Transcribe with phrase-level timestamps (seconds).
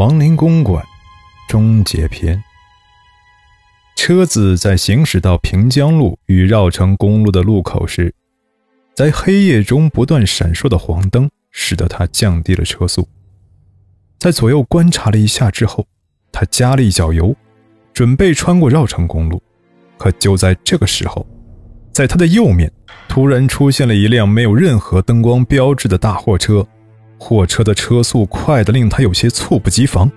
[0.00, 0.82] 亡灵公馆
[1.46, 2.42] 终结篇。
[3.96, 8.14] 车子在行驶到平江路与绕城公路的路口时，
[8.94, 13.06] 在黑夜中不断闪烁的黄灯使得他降低了车速。
[14.18, 15.86] 在左右观察了一下之后，
[16.32, 17.36] 他加了一脚油，
[17.92, 19.42] 准备穿过绕城公路。
[19.98, 21.26] 可就在这个时候，
[21.92, 22.72] 在他的右面
[23.06, 26.66] 突然出现了一辆没有任何灯光标志的大货车。
[27.22, 30.10] 货车的车速快得令他有些猝不及防，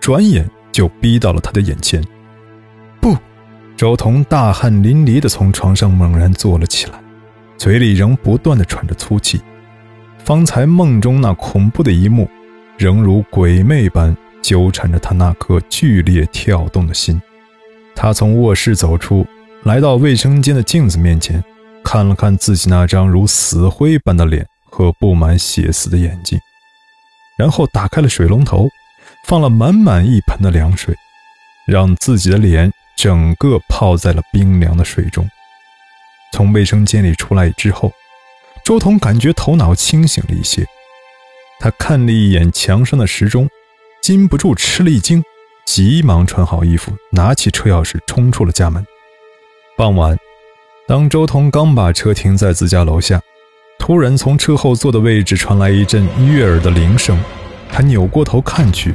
[0.00, 2.00] 转眼就逼到了他的眼前。
[3.00, 3.16] 不，
[3.76, 7.02] 周彤大汗淋漓地从床上猛然坐了起来，
[7.58, 9.40] 嘴里仍不断地喘着粗气。
[10.18, 12.30] 方才梦中那恐怖的一幕，
[12.78, 17.20] 仍如鬼魅般纠缠着他那颗剧烈跳动的心。
[17.96, 19.26] 他从卧室走出，
[19.64, 21.42] 来到卫生间的镜子面前，
[21.82, 24.46] 看了看自己那张如死灰般的脸。
[24.74, 26.36] 和布满血丝的眼睛，
[27.38, 28.68] 然后打开了水龙头，
[29.22, 30.92] 放了满满一盆的凉水，
[31.64, 35.30] 让自己的脸整个泡在了冰凉的水中。
[36.32, 37.92] 从卫生间里出来之后，
[38.64, 40.66] 周彤感觉头脑清醒了一些。
[41.60, 43.48] 他看了一眼墙上的时钟，
[44.02, 45.22] 禁不住吃了一惊，
[45.64, 48.84] 急忙穿好衣服，拿起车钥匙冲出了家门。
[49.76, 50.18] 傍晚，
[50.88, 53.22] 当周彤刚把车停在自家楼下。
[53.86, 57.20] 突然，从车后座的位置传来一阵悦耳的铃声。
[57.68, 58.94] 他扭过头看去，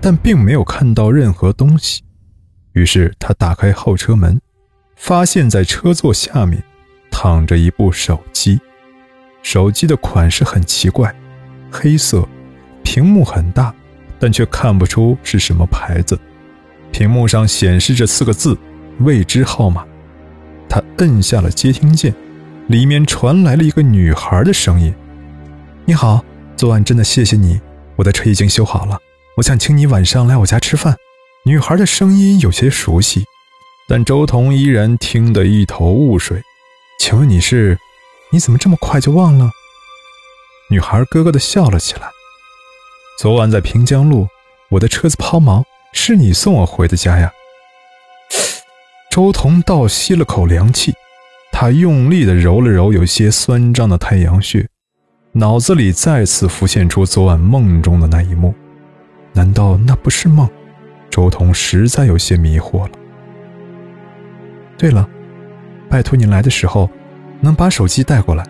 [0.00, 2.04] 但并没有看到任何东西。
[2.72, 4.40] 于是他打开后车门，
[4.94, 6.62] 发现在车座下面
[7.10, 8.60] 躺着一部手机。
[9.42, 11.12] 手机的款式很奇怪，
[11.68, 12.24] 黑色，
[12.84, 13.74] 屏幕很大，
[14.20, 16.16] 但却看不出是什么牌子。
[16.92, 18.56] 屏幕上显示着四个字
[19.02, 19.84] ：“未知号码。”
[20.70, 22.14] 他摁下了接听键。
[22.68, 24.94] 里面传来了一个女孩的声音
[25.86, 26.22] ：“你好，
[26.54, 27.58] 昨晚真的谢谢你，
[27.96, 29.00] 我的车已经修好了，
[29.38, 30.94] 我想请你晚上来我家吃饭。”
[31.46, 33.24] 女孩的声音有些熟悉，
[33.88, 36.42] 但周彤依然听得一头雾水。
[37.00, 37.78] 请问你是？
[38.30, 39.50] 你怎么这么快就忘了？
[40.70, 42.10] 女孩咯咯地笑了起来。
[43.18, 44.28] 昨晚在平江路，
[44.68, 45.64] 我的车子抛锚，
[45.94, 47.32] 是你送我回的家呀。
[49.10, 50.92] 周彤倒吸了口凉气。
[51.60, 54.64] 他用力地揉了揉有些酸胀的太阳穴，
[55.32, 58.54] 脑子里再次浮现出昨晚梦中的那一幕。
[59.32, 60.48] 难道那不是梦？
[61.10, 62.92] 周彤实在有些迷惑了。
[64.76, 65.08] 对了，
[65.88, 66.88] 拜托你来的时候
[67.40, 68.46] 能把手机带过来。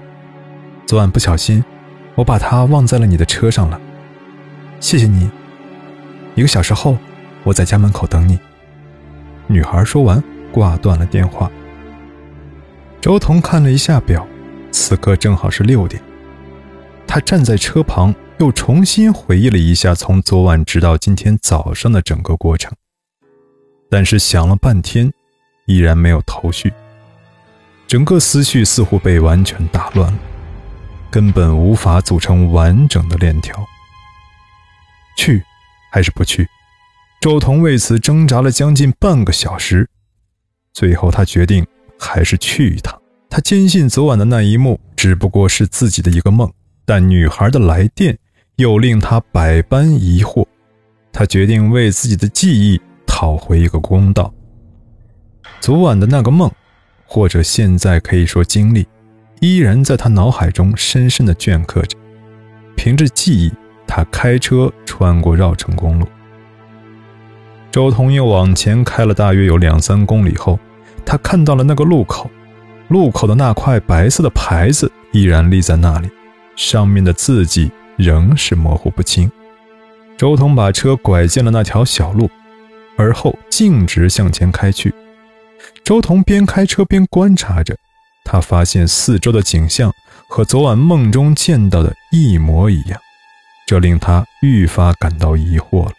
[0.85, 1.65] 昨晚不小心，
[2.15, 3.81] 我把它忘在了你的车上了。
[4.81, 5.31] 谢谢你。
[6.35, 6.99] 一个小时后，
[7.43, 8.39] 我在家门口等你。
[9.47, 11.51] 女孩说完，挂断了电话。
[13.01, 14.27] 周彤看了一下表，
[14.73, 16.03] 此刻正好是六点。
[17.07, 22.73] 他站在车旁，又重新回忆了一下从昨晚直到今天早上的整个过程，
[23.89, 25.13] 但是想了半天，
[25.67, 26.73] 依然没有头绪。
[27.87, 30.19] 整个思绪似乎被完全打乱了，
[31.09, 33.65] 根本无法组成完整的链条。
[35.17, 35.43] 去，
[35.93, 36.47] 还是不去？
[37.21, 39.89] 周彤为此挣扎了将近半个小时，
[40.73, 41.65] 最后他决定。
[41.99, 42.99] 还是去一趟。
[43.31, 46.51] 他坚信昨晚的那一幕只不过是自己的一个梦，
[46.87, 48.17] 但女孩的来电
[48.57, 50.47] 又令他百般疑惑。
[51.13, 54.33] 他决定为自己的记忆讨回一个公道。
[55.61, 56.51] 昨晚的那个梦，
[57.05, 58.87] 或者现在可以说经历，
[59.41, 61.99] 依然在他脑海中深深的镌刻着。
[62.77, 63.53] 凭着记忆，
[63.87, 66.07] 他开车穿过绕城公路。
[67.71, 70.59] 周彤又往前开了大约有两三公里后。
[71.09, 72.31] 他看到了那个路口，
[72.89, 76.11] 路口的那块白色的牌子依然立在那里，
[76.55, 79.31] 上面的字迹仍是模糊不清。
[80.19, 82.29] 周彤把车拐进了那条小路，
[82.99, 84.93] 而后径直向前开去。
[85.83, 87.75] 周彤边开车边观察着，
[88.23, 89.91] 他发现四周的景象
[90.29, 93.01] 和昨晚梦中见到的一模一样，
[93.67, 95.93] 这令他愈发感到疑惑了。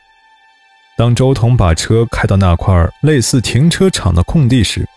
[0.95, 4.87] 当周彤把车开到那块类似停车场的空地时，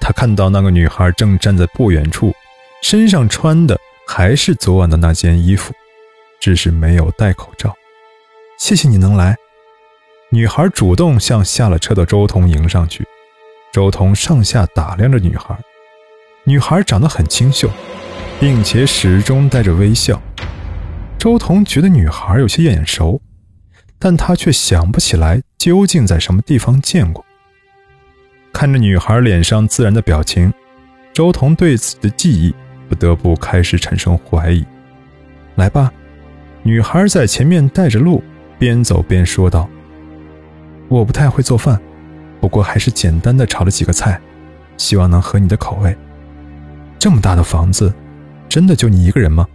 [0.00, 2.32] 他看到那个女孩正站在不远处，
[2.82, 5.74] 身上穿的还是昨晚的那件衣服，
[6.40, 7.74] 只是没有戴口罩。
[8.58, 9.36] 谢谢你能来。
[10.30, 13.06] 女孩主动向下了车的周彤迎上去，
[13.72, 15.58] 周彤上下打量着女孩。
[16.44, 17.70] 女孩长得很清秀，
[18.40, 20.20] 并且始终带着微笑。
[21.18, 23.20] 周彤觉得女孩有些眼熟，
[23.98, 27.24] 但他却想不起来究竟在什么地方见过。
[28.52, 30.52] 看着女孩脸上自然的表情，
[31.12, 32.54] 周彤对自己的记忆
[32.88, 34.64] 不得不开始产生怀疑。
[35.54, 35.92] 来吧，
[36.62, 38.22] 女孩在前面带着路，
[38.58, 39.68] 边走边说道
[40.88, 41.80] ：“我不太会做饭，
[42.40, 44.20] 不过还是简单的炒了几个菜，
[44.76, 45.96] 希望能合你的口味。
[46.98, 47.94] 这么大的房子，
[48.48, 49.46] 真的就你一个人吗？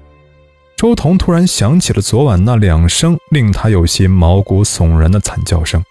[0.77, 5.83] 周彤突然想起了昨晚那两声令他有些毛骨悚然的惨叫声。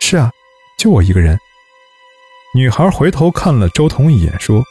[0.00, 0.30] 是啊，
[0.78, 1.38] 就我一个人。
[2.52, 4.64] 女孩回头看了周彤一眼，说：“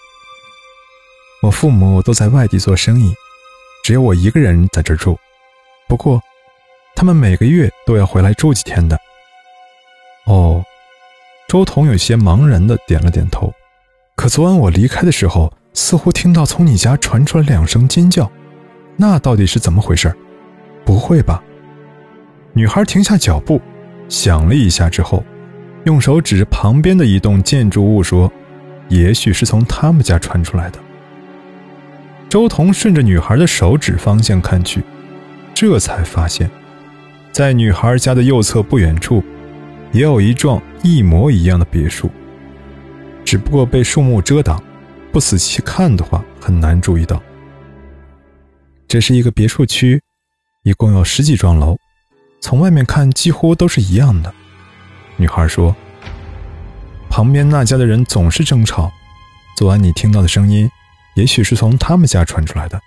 [1.42, 3.14] 我父母都在外地做生意，
[3.86, 5.18] 只有我一个人在这住。
[5.88, 6.22] 不过，
[6.94, 9.00] 他们每个月都要回来住几天的。”
[10.28, 10.62] 哦，
[11.48, 13.50] 周彤有些茫然的点了点头。
[14.18, 18.30] 可昨晚我离开的时候，似乎听到从你家传出了两声尖叫，
[18.98, 20.14] 那到底是怎么回事？
[20.84, 21.42] 不会吧？
[22.52, 23.62] 女孩停下脚步，
[24.10, 25.24] 想了一下之后。
[25.86, 28.32] 用手指着旁边的一栋建筑物说
[28.90, 30.80] ：“也许是从他们家传出来的。”
[32.30, 34.84] 周彤顺着女孩的手指方向看去，
[35.54, 36.50] 这才发现，
[37.32, 39.24] 在女孩家的右侧不远处，
[39.92, 42.10] 也有一幢一模一样的别墅，
[43.26, 44.62] 只不过被树木遮挡，
[45.12, 47.22] 不仔细看的话很难注意到。
[48.88, 50.02] 这是一个别墅区，
[50.64, 51.78] 一共有十几幢楼，
[52.42, 54.32] 从外面看几乎都是一样的。
[55.20, 55.76] 女孩说
[57.12, 58.90] ：“旁边那家的人总是争吵，
[59.58, 60.72] 昨晚你听到的声音，
[61.16, 62.80] 也许是从他们家传出来的。”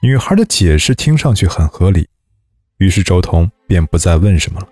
[0.00, 2.08] 女孩的解释听上去很合理，
[2.78, 4.68] 于是周彤便不再问什么了，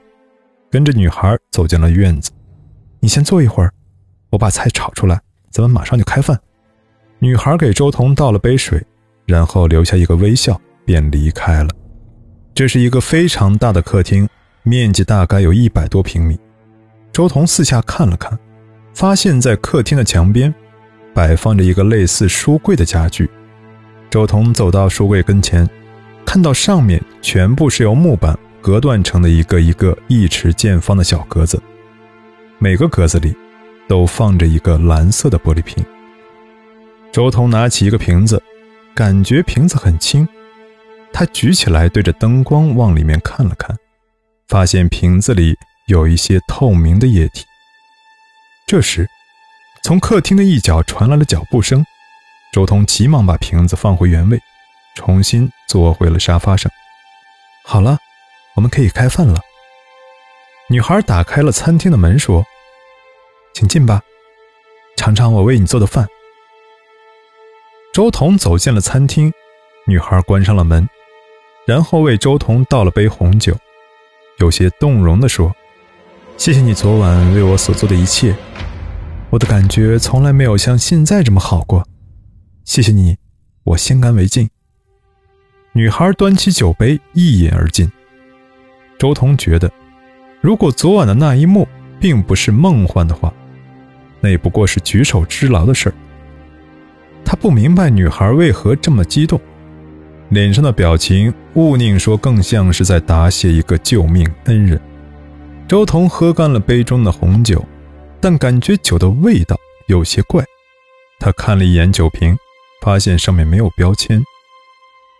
[0.71, 2.31] 跟着女孩走进了院子。
[3.01, 3.71] “你先坐一会儿，
[4.31, 5.21] 我把菜炒出来，
[5.51, 6.41] 咱们马上就开饭。”
[7.21, 8.83] 女孩给周彤倒了杯水，
[9.27, 11.69] 然后留下一个微笑，便离开了。
[12.55, 14.27] 这是一个非常大的客厅，
[14.63, 16.41] 面积大概有一百多平米。
[17.13, 18.39] 周彤四下看了看，
[18.95, 20.53] 发现在客厅的墙边
[21.13, 23.29] 摆放着一个类似书柜的家具。
[24.09, 25.69] 周彤走到书柜跟前，
[26.25, 31.61] 看到上面全部是由木板隔断成的一个一个一尺见方的小格子，
[32.59, 33.37] 每个格子里
[33.87, 35.85] 都放着一个蓝色的玻璃瓶。
[37.13, 38.43] 周彤拿起一个瓶子，
[38.95, 40.27] 感觉瓶子很轻，
[41.13, 43.77] 他举起来对着灯光往里面看了看，
[44.49, 45.55] 发现瓶子里。
[45.93, 47.45] 有一些透明的液体。
[48.67, 49.07] 这时，
[49.85, 51.85] 从客厅的一角传来了脚步声。
[52.51, 54.41] 周通急忙把瓶子放回原位，
[54.95, 56.73] 重新坐回了沙发上。
[57.65, 57.99] 好了，
[58.55, 59.41] 我们可以开饭了。
[60.69, 62.45] 女孩打开了餐厅的门，说
[63.53, 64.01] ：“请进吧，
[64.97, 66.07] 尝尝我为你做的饭。”
[67.93, 69.31] 周彤走进了餐厅，
[69.87, 70.89] 女孩关上了门，
[71.67, 73.55] 然后为周彤倒了杯红酒，
[74.39, 75.55] 有些动容地说。
[76.43, 78.35] 谢谢你昨晚为我所做的一切，
[79.31, 81.87] 我的感觉从来没有像现在这么好过。
[82.65, 83.17] 谢谢你，
[83.63, 84.51] 我先干为敬。
[85.73, 87.89] 女孩端起酒杯一饮而尽。
[88.99, 89.71] 周彤觉得，
[90.41, 91.69] 如果昨晚的那一幕
[92.01, 93.33] 并不是梦幻的话，
[94.21, 95.95] 那也不过是举手之劳的事儿。
[97.25, 99.41] 他不明白女孩为何这么激动，
[100.31, 104.81] 脸上的表情，勿宁说更像是在答谢一个救命恩人。
[105.73, 107.65] 周彤喝干了杯中的红酒，
[108.21, 110.45] 但感觉酒的味道有些怪。
[111.19, 112.37] 他看了一眼酒瓶，
[112.83, 114.23] 发现上面没有标签。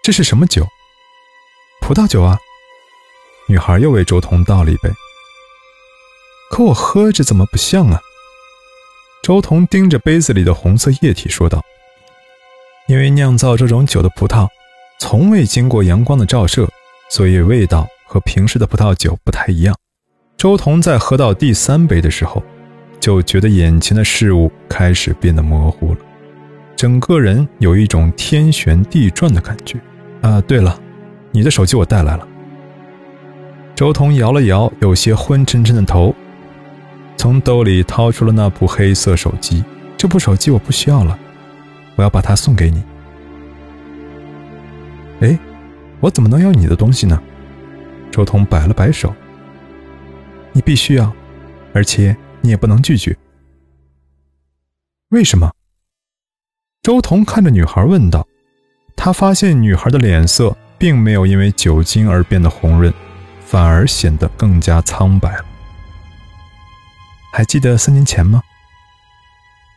[0.03, 0.67] 这是什么酒？
[1.81, 2.39] 葡萄酒啊！
[3.49, 4.91] 女孩又为周彤倒了一杯。
[6.51, 7.99] 可我喝着怎么不像啊？
[9.23, 11.63] 周彤盯着杯子里的红色液体说道
[12.89, 14.47] ：“因为酿造这种酒的葡萄
[15.01, 16.69] 从未经过阳光的照射，
[17.09, 19.75] 所以味道和平时的葡萄酒不太一样。”
[20.43, 22.43] 周彤在喝到第三杯的时候，
[22.99, 25.99] 就觉得眼前的事物开始变得模糊了，
[26.75, 29.79] 整个人有一种天旋地转的感觉。
[30.21, 30.77] 啊，对了，
[31.31, 32.27] 你的手机我带来了。
[33.77, 36.13] 周彤摇了摇有些昏沉沉的头，
[37.17, 39.63] 从兜里掏出了那部黑色手机。
[39.97, 41.17] 这部手机我不需要了，
[41.95, 42.83] 我要把它送给你。
[45.21, 45.39] 哎，
[46.01, 47.17] 我怎么能要你的东西呢？
[48.11, 49.15] 周彤摆了摆手。
[50.53, 51.13] 你必须要，
[51.73, 53.17] 而且你也不能拒绝。
[55.09, 55.53] 为什么？
[56.83, 58.27] 周彤看着女孩问道。
[58.95, 62.93] 他发现女孩的脸色并没有因为酒精而变得红润，
[63.41, 65.45] 反而显得更加苍白了。
[67.33, 68.41] 还记得三年前吗？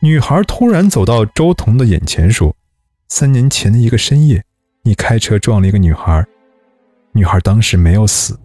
[0.00, 2.54] 女孩突然走到周彤的眼前说
[3.08, 4.44] ：“三年前的一个深夜，
[4.82, 6.24] 你开车撞了一个女孩，
[7.12, 8.38] 女孩当时没有死。”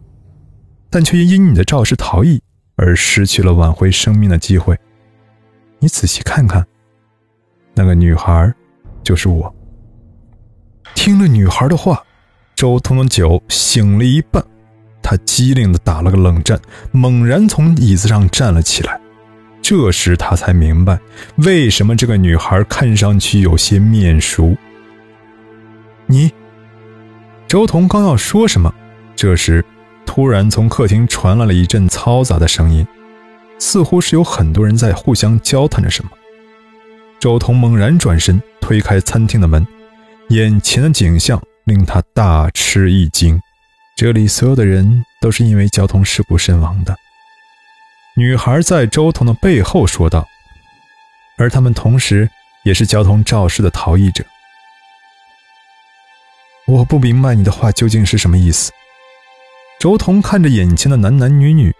[0.91, 2.39] 但却因你的肇事逃逸
[2.75, 4.77] 而失去了挽回生命的机会。
[5.79, 6.63] 你仔细看看，
[7.73, 8.53] 那个女孩
[9.01, 9.51] 就是我。
[10.93, 12.03] 听了女孩的话，
[12.53, 14.43] 周彤的酒醒了一半，
[15.01, 16.59] 他机灵的打了个冷战，
[16.91, 18.99] 猛然从椅子上站了起来。
[19.61, 20.99] 这时他才明白，
[21.37, 24.55] 为什么这个女孩看上去有些面熟。
[26.05, 26.29] 你，
[27.47, 28.73] 周彤刚要说什么，
[29.15, 29.63] 这时
[30.05, 32.85] 突然从客厅传来了一阵嘈杂的声音，
[33.59, 36.11] 似乎是有很多人在互相交谈着什么。
[37.19, 39.65] 周彤猛然转身，推开餐厅的门，
[40.29, 43.39] 眼前的景象令他大吃一惊。
[43.95, 46.95] 这里所有的人都是因为交通事故身亡的。
[48.17, 50.27] 女孩在周彤的背后说道，
[51.37, 52.29] 而他们同时
[52.63, 54.25] 也是交通肇事的逃逸者。
[56.65, 58.71] 我不明白你的话究竟是什么意思。
[59.81, 61.73] 周彤看着眼前的男男女女，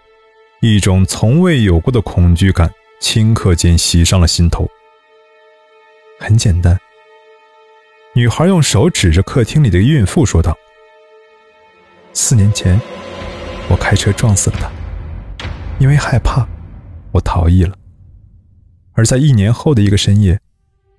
[0.60, 2.68] 一种从未有过的恐惧感
[3.00, 4.68] 顷刻间袭上了心头。
[6.18, 6.76] 很简单，
[8.12, 10.52] 女孩用手指着客厅里的孕妇说道
[12.12, 12.76] ：“四年前，
[13.68, 15.46] 我开车撞死了她，
[15.78, 16.44] 因为害怕，
[17.12, 17.76] 我逃逸了。
[18.94, 20.40] 而在一年后的一个深夜，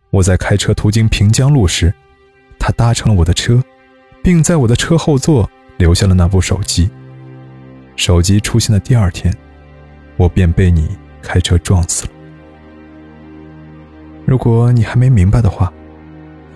[0.10, 1.94] 我在开车途经平江路时，
[2.58, 3.62] 她搭乘了我的车，
[4.24, 5.52] 并在我的车后座
[5.84, 6.90] 留下了那部手机。
[7.98, 9.36] 手机出现的第二天，
[10.16, 12.12] 我便被你开车撞死了。”
[14.26, 15.74] 如果你还没明白的话，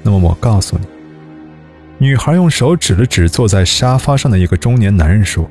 [0.02, 0.88] 那么我告诉你。
[1.98, 5.50] 女孩用手指了指坐在沙发上的一个中年男人，说：“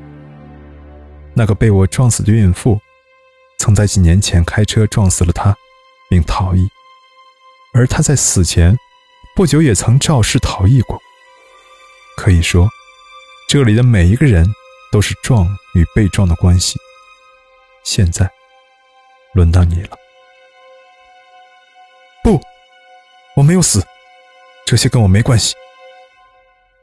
[1.36, 2.80] 那个被我撞死的孕妇，
[3.58, 5.54] 曾在几年前开车撞死了他，
[6.08, 6.66] 并逃逸。
[7.74, 8.74] 而他在死前
[9.34, 10.98] 不久也曾肇事逃逸过。
[12.16, 12.70] 可以说，
[13.48, 14.44] 这里的每一个人
[14.90, 16.80] 都是撞与被撞的关系。
[17.84, 18.28] 现在，
[19.34, 19.90] 轮到你了。”
[22.24, 22.40] 不，
[23.36, 23.80] 我没有死，
[24.66, 25.54] 这些跟我没关系。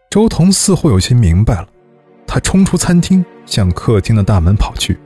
[0.10, 1.68] 周彤似乎有些明白了，
[2.26, 4.98] 他冲出餐厅，向客厅的大门跑去。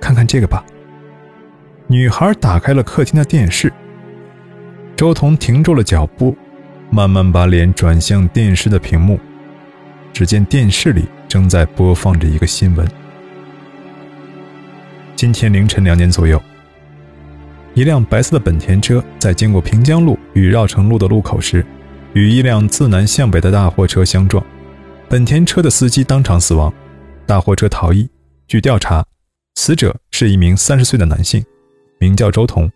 [0.00, 0.64] 看看这个吧。
[1.86, 3.72] 女孩打开了客厅的电视。
[4.96, 6.36] 周彤停住了脚步，
[6.90, 9.20] 慢慢把脸转向电视的屏幕。
[10.16, 12.88] 只见电视里正在播放着一个新闻。
[15.14, 16.42] 今天凌晨两点左右。
[17.74, 21.62] 一辆白色的本田车在经过平江路与绕城路的路口时，
[22.14, 24.42] 与一辆自南向北的大货车相撞，
[25.06, 26.72] 本田车的司机当场死亡，
[27.26, 28.08] 大货车逃逸。
[28.48, 29.04] 据调查，
[29.56, 31.44] 死者是一名三十岁的男性，
[31.98, 32.72] 名叫周彤，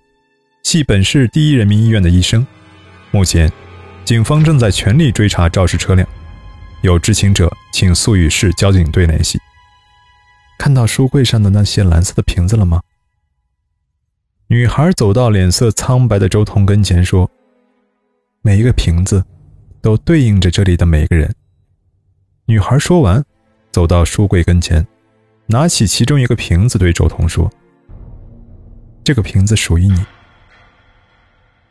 [0.63, 2.47] 系本市第一人民医院的医生。
[3.11, 3.51] 目前，
[4.05, 6.07] 警方正在全力追查肇事车辆，
[6.83, 9.39] 有知情者请速与市交警队联系。
[10.59, 12.81] 看到书柜上的那些蓝色的瓶子了吗？
[14.47, 17.31] 女孩走到脸色苍白的周彤跟前，说
[18.43, 19.25] ：“每一个瓶子，
[19.81, 21.35] 都对应着这里的每个人。”
[22.47, 23.25] 女孩说完，
[23.71, 24.87] 走到书柜跟前，
[25.47, 27.51] 拿起其中一个瓶子，对周彤说
[29.05, 30.05] ：“这个瓶子属于你。”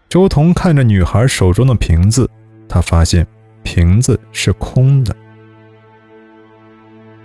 [0.07, 2.29] 周彤看着女孩手中的瓶子，
[2.67, 3.27] 他发现
[3.63, 5.15] 瓶子是空的。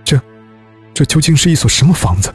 [0.03, 0.19] 这，
[0.93, 2.33] 这究竟是一所什么房子？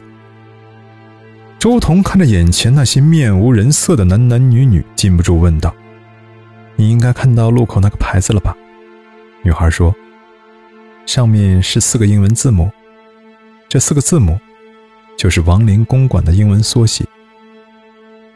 [1.59, 5.73] 周彤看着眼前那些面无人色的男男女女，禁不住问道
[6.75, 8.57] ：“你应该看到路口那个牌子了吧？”
[9.45, 9.95] 女孩说
[11.05, 12.69] ：“上面是四个英文字母，
[13.69, 14.39] 这四个字母
[15.17, 17.05] 就是亡灵公馆的英文缩写。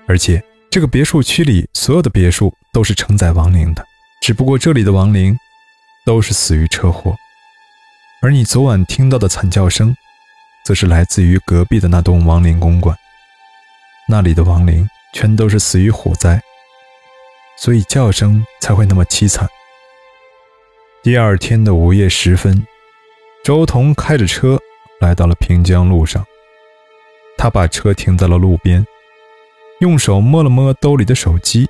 [0.08, 3.84] 而且这个别墅区里所有的别墅都是承载亡灵的，
[4.22, 5.36] 只不过这里的亡灵
[6.06, 7.16] 都是死于车祸，
[8.22, 9.98] 而你昨晚听到的惨叫声，
[10.64, 12.96] 则是来自于隔壁的那栋亡灵公馆。”
[14.08, 16.40] 那里的亡灵全都是死于火灾，
[17.58, 19.50] 所以叫声才会那么凄惨。
[21.02, 22.66] 第二天的午夜时分，
[23.44, 24.60] 周彤开着车
[25.00, 26.24] 来到了平江路上，
[27.36, 28.86] 他把车停在了路边，
[29.80, 31.68] 用手摸了摸兜里的手机，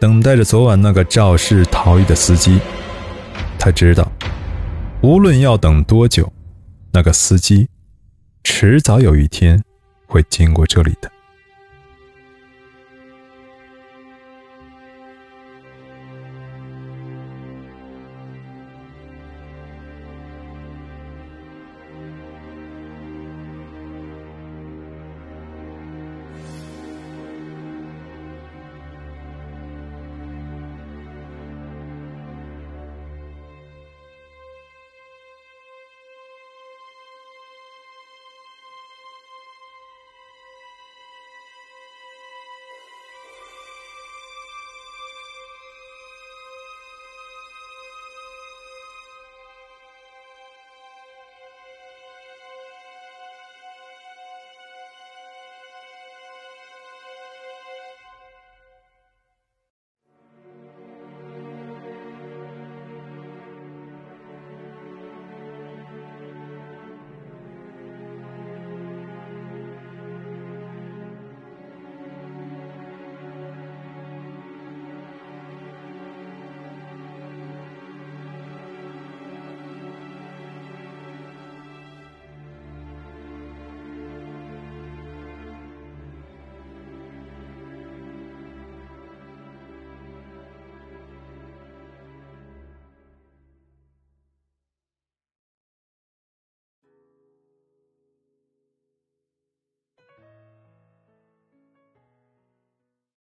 [0.00, 2.58] 等待着昨晚那个肇事逃逸的司机。
[3.58, 4.10] 他知道，
[5.02, 6.32] 无论要等多久，
[6.92, 7.68] 那个司机
[8.44, 9.62] 迟早有一天
[10.06, 11.10] 会经过这里的。